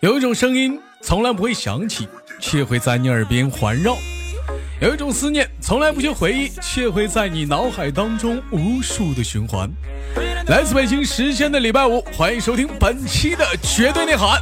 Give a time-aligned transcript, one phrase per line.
[0.00, 2.08] 有一种声音从来不会响起，
[2.40, 3.92] 却会在你耳边环绕；
[4.80, 9.70] 有一种思念从来不去回忆，却会在你脑海当中无数的循环。
[10.46, 14.40] 来自北京时间的礼拜五，欢迎收听本期的绝对内涵。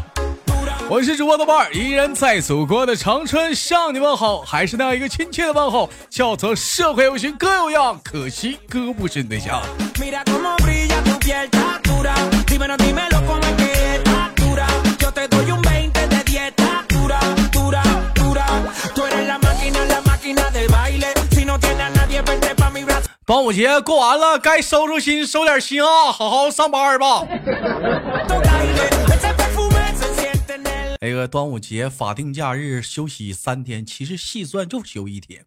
[0.93, 9.63] 我是主播豆瓣儿，依然在祖国的长春向你问好，还是那样一个亲切的问候，叫做社会有型哥有样，可惜哥不是你对象。
[23.25, 27.25] 端午节过完了，该收收心，收点心啊，好好上班吧。
[31.05, 35.45] 那个端午节法定假日休息三天，其实细算就休一天。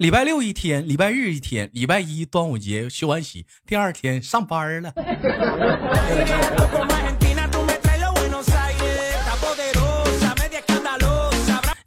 [0.00, 4.92] 礼拜六一天，礼拜日一天，礼拜一端午节休完息，第二天上班了。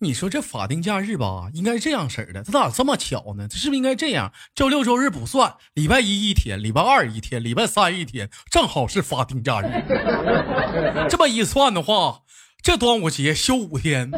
[0.02, 3.46] 你说这法定假日吧，应该这样式的，他咋这么巧呢？
[3.50, 4.32] 他是不是应该这样？
[4.56, 9.68] 周六周日不算，礼拜一一天，礼拜二一天，礼拜三一天，正好是法定假日。
[11.10, 12.22] 这么一算的话，
[12.62, 14.12] 这端午节休五天，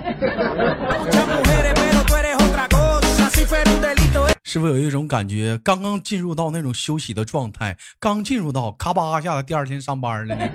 [4.44, 5.59] 是不是有一种感觉？
[5.64, 10.50] 刚刚进入到那种休息的状态，刚进入到咔吧一下子，第二天上班了呢？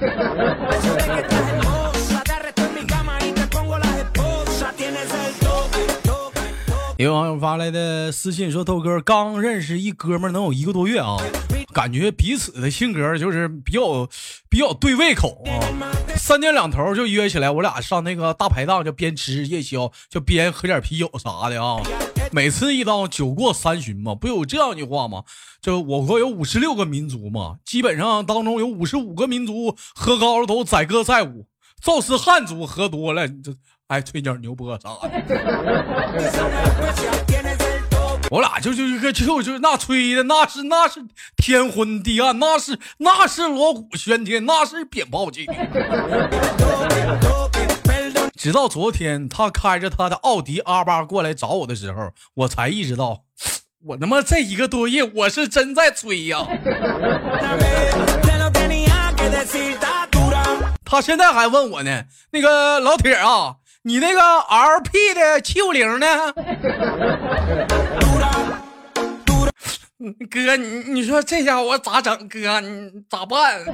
[6.98, 11.18] 有网友发来的私信说：“豆哥刚认识一哥们能有一个多月啊，
[11.70, 14.08] 感觉彼此的性格就是比较
[14.48, 15.60] 比较对胃口啊。
[16.16, 21.82] 三天两头就约起来，我俩上那个大排档就边吃夜宵，就边喝点啤酒啥的啊。
[22.32, 25.24] 每次一到酒过三巡嘛，不有这样一句话吗？
[25.60, 31.46] 就我国有五十六个民族嘛，基本上当中有五十五个民族喝高了都载歌载舞，
[31.82, 33.54] 就是汉族喝多了这。”
[33.88, 35.08] 爱吹点牛波啥的，
[38.32, 41.00] 我俩就就就就就那吹的那是那是
[41.36, 45.44] 天昏地暗，那是那是锣鼓喧天，那是鞭炮声。
[48.36, 53.22] 直到昨天，他开着他的奥迪 R 八过来找我的时候，我才意识到，
[53.84, 56.44] 我他妈这一个多月我是真在吹呀。
[60.84, 63.58] 他现在还问我呢，那个老铁啊。
[63.86, 66.32] 你那个 R P 的七五零呢？
[70.28, 72.28] 哥，你你说这家伙咋整？
[72.28, 73.64] 哥，你咋办？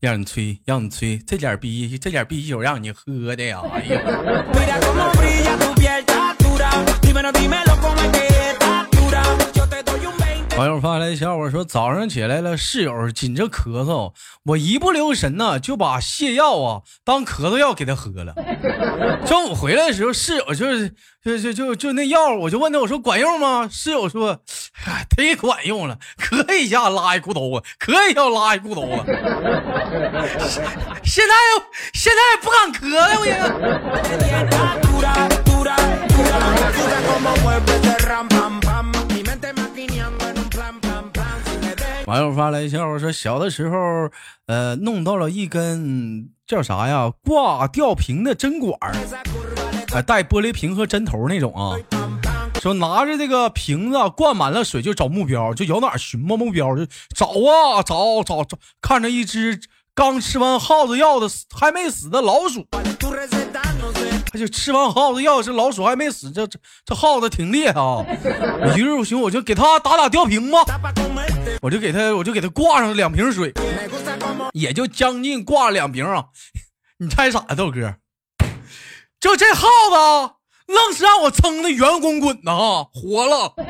[0.00, 3.60] 让你吹，让你吹，这点逼，这点逼酒让你喝的呀！
[3.74, 4.00] 哎呀。
[10.58, 14.12] 网友发来笑话说：“早上起来了，室友紧着咳嗽，
[14.44, 18.34] 我一不留神呢，就把泻药啊当咳嗽药给他喝了。
[19.24, 20.92] 中午回来的时候，室友就是
[21.22, 23.68] 就就就就那药，我就问他，我说管用吗？
[23.70, 24.40] 室友说，
[24.84, 29.04] 哎，忒管用了，咳一下拉一裤兜子，咳一下拉一裤兜子。
[31.04, 31.34] 现在
[31.94, 33.38] 现在不敢咳了，我也。”
[42.08, 43.76] 网友发来笑话说：“小的时候，
[44.46, 47.12] 呃，弄到了一根叫啥呀？
[47.22, 48.94] 挂吊瓶的针管儿，
[49.92, 51.76] 哎，带玻璃瓶和针头那种啊。
[52.62, 59.60] 说拿着这个瓶子灌满了水，就找目标，就摇哪寻摸目标，就找啊找找找，看着一只
[59.94, 62.66] 刚吃完耗子药的还没死的老鼠。”
[64.30, 68.04] 他就吃完耗子药，这老鼠还没死，这这这耗子挺厉害啊！
[68.76, 70.60] 于是我寻我就给他打打吊瓶吧，
[71.62, 73.52] 我就给他我就给他挂上两瓶水，
[74.52, 76.24] 也就将近挂了两瓶啊！
[76.98, 77.94] 你猜啥呀，豆哥？
[79.20, 80.34] 就这耗子，
[80.66, 83.54] 愣是让我撑的圆滚滚的啊，活了！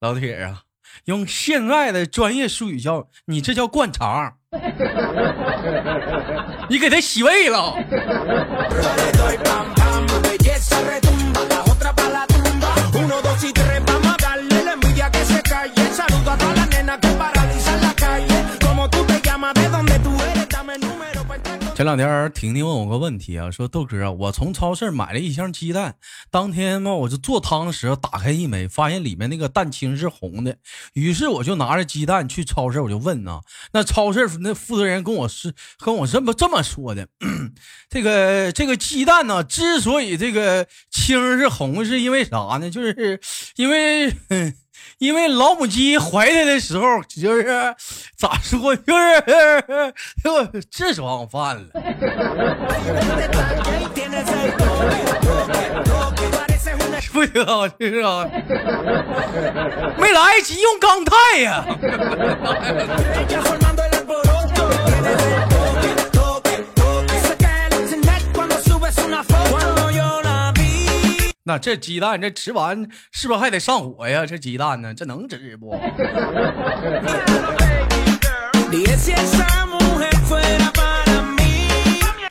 [0.00, 0.60] 老铁啊！
[1.06, 4.34] 用现在的专业术语叫你这叫灌肠，
[6.68, 7.74] 你给他洗胃了。
[21.76, 25.96] 前两天婷婷问我个问题啊，说豆哥，我从超市买了一箱鸡蛋，
[26.30, 30.56] 当天嘛我就做汤的时候打开一枚，发现里面那个蛋清是红的，
[30.94, 33.42] 于是我就拿着鸡蛋去超市，我就问啊，
[33.74, 37.08] 那超市那负责人跟我是跟我这么这么说的，
[37.90, 42.70] 这个这个鸡蛋呢，之所以这个青是红，是因为啥呢？
[42.70, 43.20] 就是
[43.56, 44.16] 因为。
[44.98, 47.74] 因为老母鸡怀它的时候，就是
[48.16, 49.22] 咋说，就是
[50.24, 51.66] 就痔疮犯了。
[57.12, 57.32] 不行，
[57.78, 58.28] 这是啊，
[59.96, 61.64] 没来及用钢带呀。
[71.48, 74.26] 那这鸡蛋这吃完是不是还得上火呀？
[74.26, 74.92] 这鸡蛋呢？
[74.92, 75.70] 这能吃不？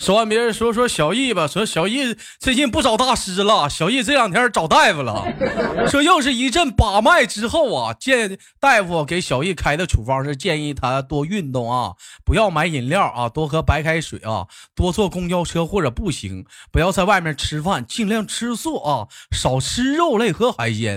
[0.06, 5.26] 说完别人说说小易吧，说小易最近不找大师了，小易这两天找大夫了，
[5.90, 11.94] 说又是一阵把脉之后啊，见大夫给小易开的处方是建议他多运动啊，
[12.24, 20.96] 不要买饮料啊，多喝白开水啊，多坐公交车或者步行，不要在外面吃饭，尽量吃素啊，少吃肉类和海鲜。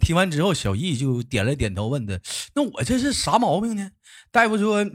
[0.00, 2.18] 听完之后，小易就点了点头，问他
[2.56, 3.90] ：“那我这是啥毛病呢？”
[4.32, 4.86] 大夫说。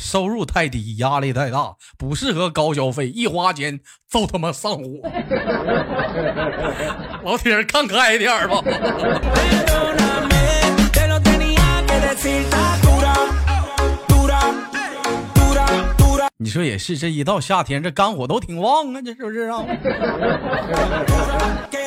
[0.00, 3.78] 收入太低，压力太大，不适合高消费，一花钱
[4.10, 4.82] 就他妈上火。
[7.22, 8.62] 老铁，看开一点吧。
[16.42, 19.62] 你说也是，这一到夏天，这肝火都挺旺啊，这是不是啊？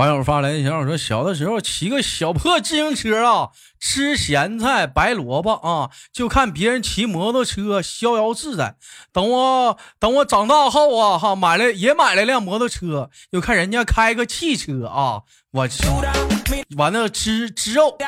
[0.00, 8.76] 网友发来小友说：“小的时候骑个小破自行车啊， 吃咸菜白萝卜啊，就看别人骑摩托车逍遥自在。
[9.12, 15.20] 等我等我长大后啊，哈买了也买了辆摩托车，又看人家开个汽车啊，
[15.50, 15.68] 我
[16.78, 17.98] 完了吃吃肉。”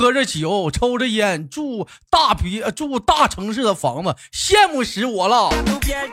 [0.00, 5.50] 喝着酒，抽着烟，住大别住大城市的房子，羡慕死我了。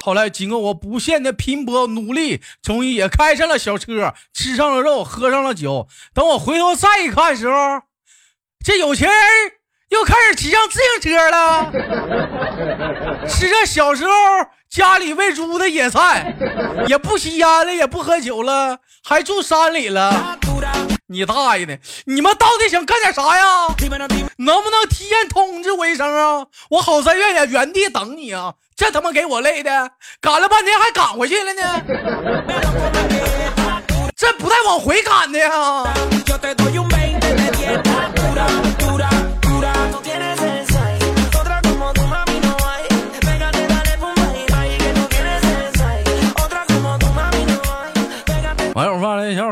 [0.04, 5.88] 后来经过我不懈的拼搏努力，终于也开上了小车，吃上了肉，喝上了酒。
[6.13, 7.56] 等我回头再一看时候，
[8.62, 9.18] 这有钱人
[9.88, 11.72] 又开始骑上自行车了，
[13.25, 14.12] 吃着小时候
[14.69, 16.36] 家里喂猪的野菜，
[16.89, 20.38] 也不吸烟了，也不喝酒了，还住山里了。
[21.09, 21.80] 你大爷的！
[22.06, 23.68] 你们到底想干点啥呀？
[24.38, 26.45] 能不能提前通知我一声啊？
[26.69, 28.54] 我好在原原原地等你啊！
[28.75, 29.89] 这他妈给我累的，
[30.19, 31.81] 赶了半天还赶回去了呢。
[34.18, 35.83] 这不带往回赶的呀！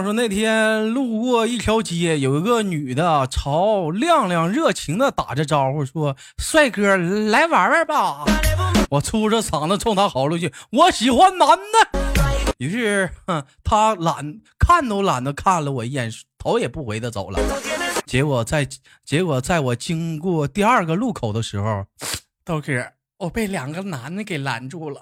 [0.06, 8.24] 说，那天路过一条街，有一个女的朝亮亮热情的打着招呼，说：“帅哥，来玩玩吧。”
[8.92, 17.40] 我粗着嗓子冲他吼了句：“我喜欢男的。”于是，哼，他懒看都懒得看了我一眼，头也不回的走了。
[18.06, 18.68] 结果在
[19.04, 21.84] 结果在我经过第二个路口的时候，
[22.46, 22.86] 豆哥，
[23.18, 25.02] 我被两个男的给拦住了。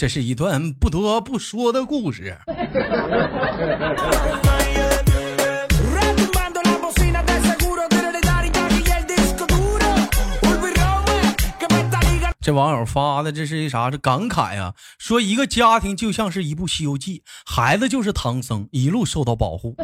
[0.00, 2.34] 这是一段不得不说的故事。
[12.50, 13.92] 这网友发的这是一啥？
[13.92, 19.76] 这感慨呀，说一个家庭就像是一部《西游记》，孩子就是唐僧，一路受到保护，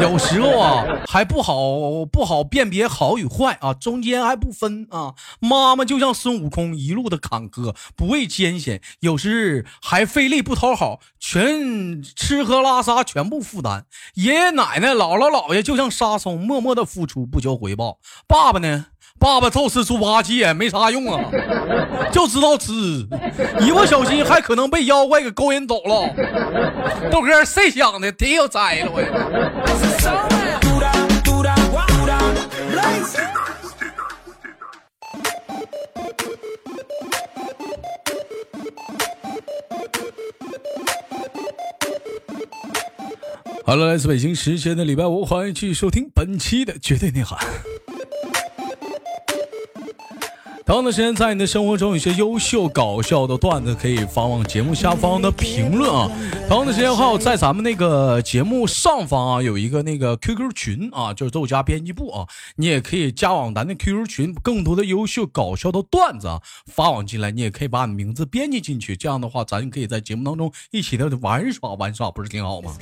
[0.00, 5.12] 有时候啊还不好不好辨别好与坏啊，中间还不分啊。
[5.40, 13.84] 妈妈就像孙悟空，一路的坎坷不畏艰险，有时还费力不讨好，全吃喝拉撒全部负担。
[14.14, 17.98] 爷爷奶奶姥姥姥爷就像沙僧，默默的付出不求回报。
[18.26, 18.86] 爸爸呢？
[19.20, 21.22] 爸爸揍死猪八戒没啥用啊，
[22.10, 22.72] 就知道吃，
[23.60, 26.08] 一不小心还可能被妖怪给勾引走了。
[27.12, 28.10] 豆哥，谁想的？
[28.10, 29.00] 挺有才了，我。
[43.66, 47.38] 好了，来自北京时间的礼拜五，欢迎继续收听本期的绝对内涵。
[50.70, 56.08] 同样的时间，在你的生活中有些优秀搞笑的段子，可以发往节目下方的评论啊。
[56.48, 62.24] 同样的时间，还有在咱们那个节目上方啊，有一个那个 QQ 群啊，就是豆家编辑部啊，
[62.54, 66.40] 你也可以加往咱的 QQ 群，更多的优秀搞笑的段子啊
[66.72, 72.76] 发往进来，你也可以把你名字编辑进去，这样的话，咱可以在节目当中一起的玩耍玩耍，不是挺好吗？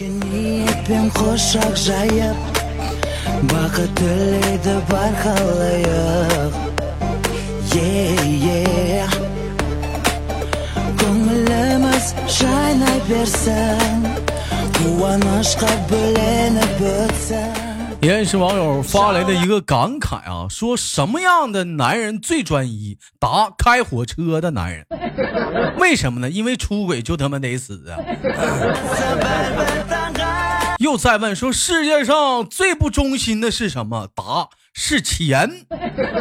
[18.00, 22.96] 也是网友发来的一个感慨啊，说什么样的男人最专一？
[23.18, 24.86] 答：开火车的男人。
[25.78, 26.30] 为什么呢？
[26.30, 27.98] 因为出轨就他妈得死啊！
[30.78, 34.06] 又再问说世界上最不忠心的是什么？
[34.14, 34.48] 答：
[34.80, 35.66] 是钱。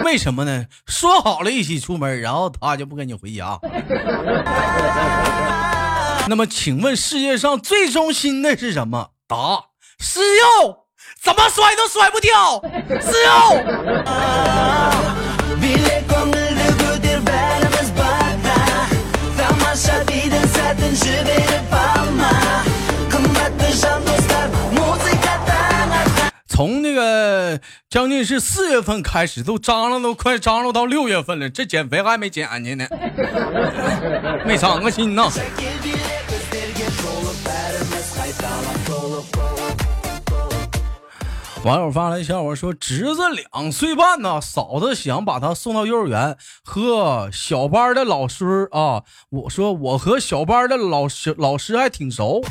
[0.03, 0.65] 为什么呢？
[0.87, 3.59] 说好了一起出门，然后他就不跟你回家。
[6.27, 9.11] 那么，请问世界上最忠心的是什么？
[9.27, 9.65] 答：
[9.99, 10.87] 是肉。
[11.21, 12.59] 怎么甩都甩不掉，
[12.99, 13.29] 是肉。
[26.57, 32.87] 从那个将近是四月份开始，都张罗都快张罗到六月份了，这减肥还没减去呢，
[34.43, 35.29] 没长个心呢。
[41.63, 49.03] 网友发来笑话说：“侄子两岁半呢，嫂子想把他送到幼儿园和小班的老师啊。
[49.29, 52.41] 我说我和小班的老师老师还挺熟，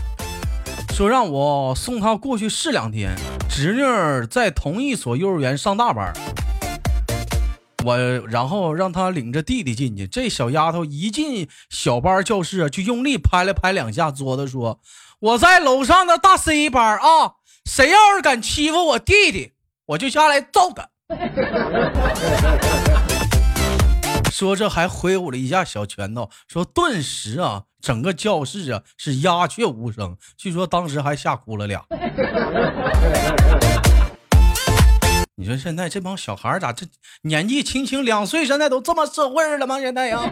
[0.97, 3.15] 说让我送他过去试两天。
[3.50, 3.83] 侄女
[4.29, 6.11] 在同一所幼儿园上大班，
[7.85, 10.07] 我然后让他领着弟弟进去。
[10.07, 14.81] 这小丫头一进小班教室就用力拍了拍两下桌子，说：
[15.21, 17.33] 我在楼上的大 C 班啊。”
[17.71, 19.53] 谁要是敢欺负我弟弟，
[19.88, 20.88] 我就下来揍他。
[24.33, 30.16] 说着还挥舞了一下小拳头，说顿时啊，整个教室啊是鸦雀无声。
[30.37, 31.85] 据说当时还吓哭了俩。
[35.37, 36.85] 你说现在这帮小孩咋这
[37.23, 39.78] 年纪轻轻两岁，现在都这么社会了吗？
[39.78, 40.19] 现在呀。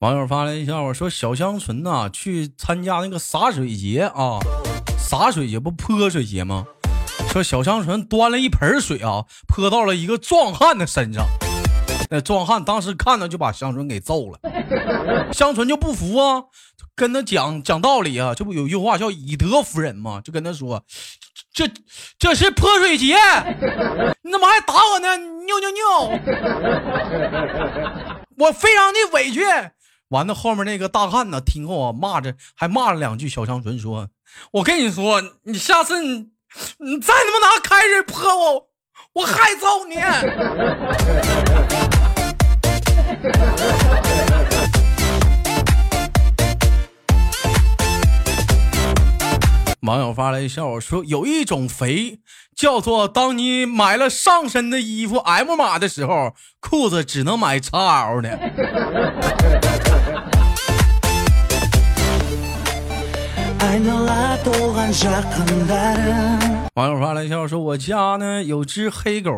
[0.00, 4.38] 网友发来一笑话，说小香纯呐去参加那个洒水节啊，
[4.96, 6.64] 洒水节不泼水节吗？
[7.28, 11.26] 说小香纯端了一盆水啊，泼到了一个壮汉的身上，
[12.10, 14.38] 那壮汉当时看到就把香纯给揍了，
[15.32, 16.44] 香纯就不服啊，
[16.96, 20.20] 跟他讲讲道理啊，这不有句话叫以德服人吗？
[20.24, 20.82] 就跟他说，
[21.52, 21.68] 这
[22.18, 23.14] 这是泼水节，
[24.22, 25.16] 你怎么还打我呢？
[25.16, 25.84] 尿尿尿，
[28.38, 29.42] 我非常的委屈。
[30.08, 31.38] 完了，后面那个大汉呢？
[31.40, 33.28] 听后啊，骂着，还骂了两句。
[33.28, 34.08] 小香纯说
[34.52, 36.28] ：“我跟你说，你下次你
[36.78, 38.68] 你再他妈拿开水泼我，
[39.14, 39.96] 我还揍你。
[49.82, 52.20] ”网友发来一笑话说：“有一种肥，
[52.54, 58.38] 叫做当你买了上身的衣服 M 码的时候，裤子只能买 XL 的。”
[66.74, 69.30] 网友发来笑说：“我家呢有只黑狗。”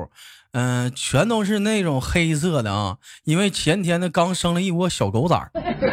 [0.53, 5.53] 嗯，全都是那种黑色的啊，因为前天呢刚生了一窝小狗崽儿，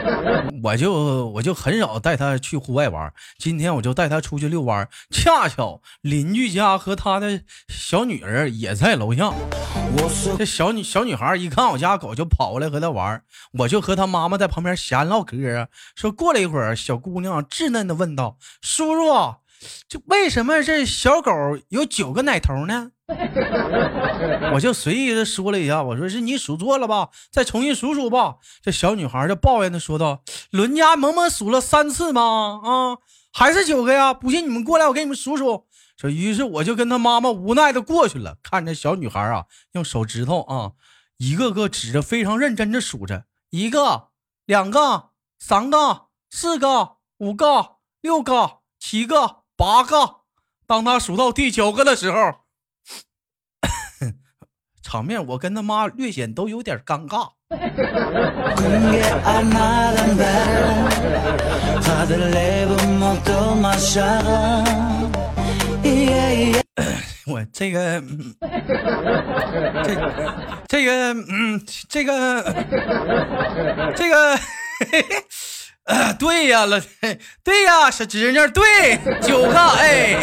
[0.64, 3.14] 我就我就很少带它去户外玩。
[3.38, 9.32] 今天我就带它出去遛弯，恰巧邻居家和他的小女儿也在楼下。
[10.38, 13.22] 这小女小女孩一看我家狗就跑过来和它玩，
[13.60, 15.68] 我就和他妈妈在旁边闲唠嗑啊。
[15.96, 19.36] 说过了一会儿，小姑娘稚嫩的问道：“叔叔，
[19.88, 21.32] 这为什么这小狗
[21.70, 22.92] 有九个奶头呢？”
[24.54, 28.36] 我就随意的说了一下，我说是你数错了吧，再重新数数吧。
[28.62, 32.60] 这小女孩就抱怨的说道：“伦家萌萌数了三次吗？
[32.64, 32.98] 啊，
[33.32, 34.14] 还是九个呀？
[34.14, 40.74] 不信你们过来，我给你们数数。”说，于是我就跟她妈妈无奈的过去了，看着小女孩啊，用手指头啊，
[41.18, 44.10] 一个个指着，非常认真的数着，一个、
[44.46, 50.22] 两个、三个、四个、五个、六个、七个、八个。
[50.66, 52.18] 当他数到第九个的时候。
[54.82, 57.32] 场面我跟他妈略显都有点尴尬。
[67.28, 68.02] 我这个，
[69.84, 69.96] 这
[70.68, 72.42] 这个，嗯，这个，
[73.96, 74.40] 这个，
[75.88, 76.82] 呃，对呀了，
[77.44, 80.18] 对呀，小侄女，对，九个，哎。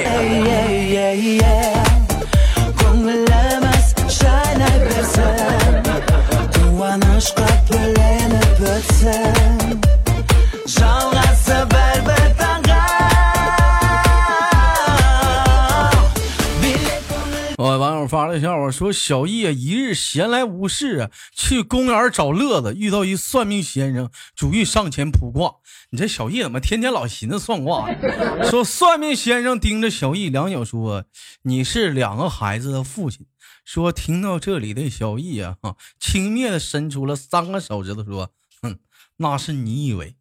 [18.34, 25.54] 这小伙，说小易一日闲来无事啊，去公园找乐子，遇到一算命先生，主意上前卜卦。
[25.90, 27.88] 你这小易怎么天天老寻思算卦？
[28.50, 31.04] 说算命先生盯着小易良久，说
[31.42, 33.24] ：“你是两个孩子的父亲。”
[33.64, 35.56] 说听到这里的小易啊，
[36.00, 38.80] 轻蔑的伸出了三个手指头，说：“哼，
[39.18, 40.16] 那是你以为。”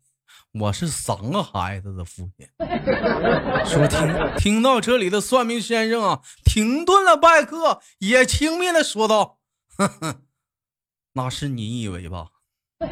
[0.54, 2.48] 我是三个孩子的父亲。
[3.66, 9.38] 说听听到这里的算命先生啊，停顿了半刻，也轻蔑的说道
[9.78, 10.16] ：“哼哼，
[11.14, 12.28] 那是你以为吧？”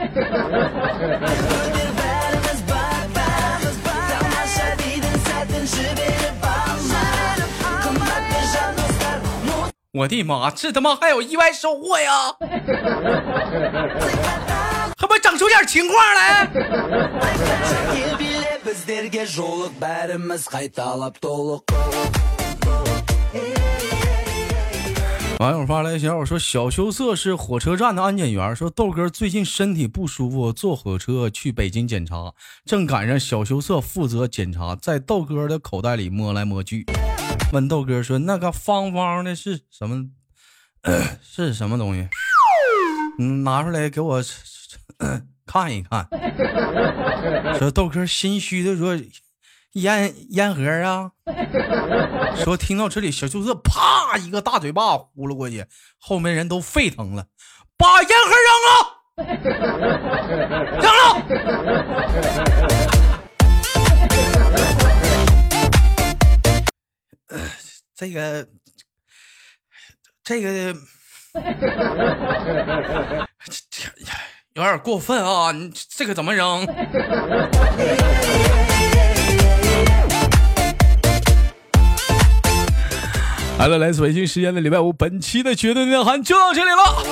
[9.93, 12.37] 我的妈，这他妈还有意外收获呀！
[15.01, 16.47] 可不整出点情况来。
[25.39, 32.31] 网友发来消息说：“小羞涩是火车站的安检员，说豆哥最近身体不舒服，坐火车去北京检查，
[32.63, 36.85] 正赶上小羞涩负责检查，在豆哥的口袋里摸来摸去，
[37.51, 40.05] 问豆哥说：那个方方的是什么？
[41.23, 42.07] 是什么东西？
[43.19, 44.23] 嗯，拿出来给我。”
[45.43, 46.07] 看一看，
[47.57, 48.95] 说豆哥心虚的说
[49.71, 51.11] 烟烟盒啊，
[52.37, 55.65] 说听到这里小舅子啪一个大嘴巴呼噜过去，
[55.97, 57.27] 后面人都沸腾了，
[57.75, 58.79] 把烟盒扔了，
[60.79, 61.03] 扔了。
[67.93, 68.47] 这个
[70.23, 70.73] 这个。
[71.33, 71.39] 这
[73.69, 73.87] 这
[74.53, 75.53] 有点过分啊！
[75.53, 76.67] 你这个怎么扔？
[83.57, 87.05] 好了，来自北京时间的礼拜五，本期的绝对内涵就到这里了。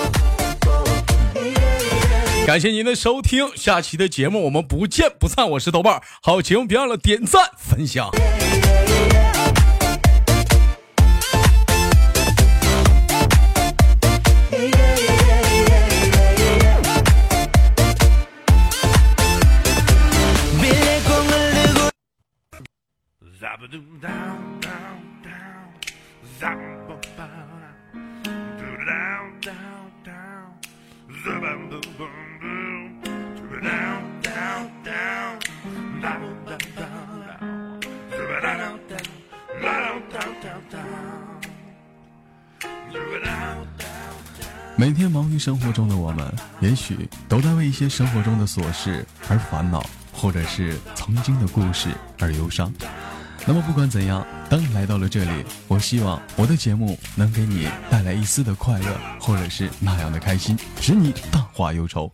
[2.46, 5.50] 感谢您的收听，下期的节目我们不见不散。
[5.52, 8.10] 我是豆瓣，好节目别忘了点赞分享。
[46.62, 52.72] 也许都在为一些生活中的琐事而烦恼，或者是曾经的故事而忧伤。
[53.46, 62.12] 那么不管怎样，当你来到了这里，我希望我的节目能给你带来一丝的快乐，或者是那样的开心，使你淡化忧愁。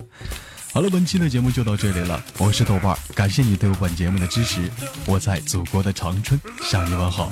[0.71, 4.69] 好了，本期的节目就到这里了，我是豆瓣，感谢你对我本节目的支持，
[5.05, 7.31] 我在祖国的长春向你问好。